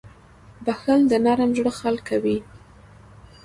•بښل 0.65 1.01
د 1.11 1.13
نرم 1.25 1.51
زړه 1.57 1.71
خلک 1.79 2.01
کوي. 2.09 2.37